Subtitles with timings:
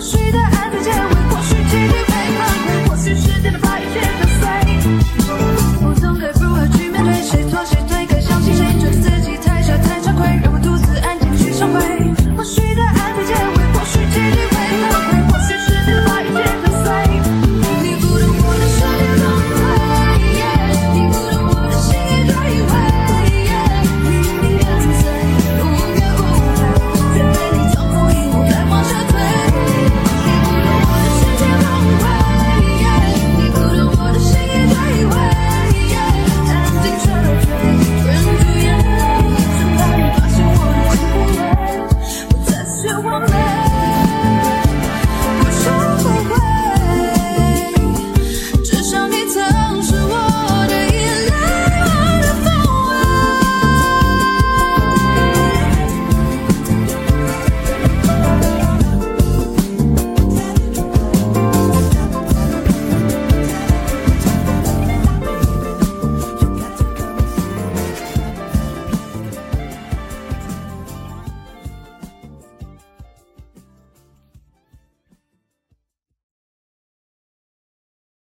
[0.00, 0.49] 睡的。